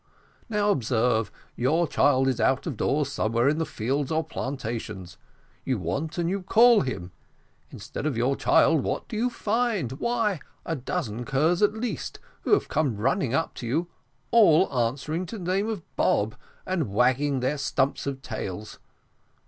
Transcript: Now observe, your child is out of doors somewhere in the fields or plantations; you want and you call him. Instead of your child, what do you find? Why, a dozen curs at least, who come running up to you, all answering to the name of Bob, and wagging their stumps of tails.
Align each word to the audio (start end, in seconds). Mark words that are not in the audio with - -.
Now 0.49 0.71
observe, 0.71 1.31
your 1.55 1.87
child 1.87 2.27
is 2.27 2.41
out 2.41 2.65
of 2.65 2.75
doors 2.75 3.11
somewhere 3.11 3.47
in 3.47 3.59
the 3.59 3.67
fields 3.67 4.11
or 4.11 4.23
plantations; 4.23 5.19
you 5.63 5.77
want 5.77 6.17
and 6.17 6.27
you 6.27 6.41
call 6.41 6.81
him. 6.81 7.11
Instead 7.69 8.07
of 8.07 8.17
your 8.17 8.35
child, 8.35 8.81
what 8.83 9.07
do 9.07 9.15
you 9.15 9.29
find? 9.29 9.91
Why, 9.91 10.39
a 10.65 10.75
dozen 10.75 11.23
curs 11.23 11.61
at 11.61 11.73
least, 11.75 12.17
who 12.41 12.59
come 12.61 12.97
running 12.97 13.35
up 13.35 13.53
to 13.61 13.67
you, 13.67 13.89
all 14.31 14.73
answering 14.75 15.27
to 15.27 15.37
the 15.37 15.43
name 15.53 15.69
of 15.69 15.83
Bob, 15.95 16.33
and 16.65 16.91
wagging 16.91 17.39
their 17.39 17.59
stumps 17.59 18.07
of 18.07 18.23
tails. 18.23 18.79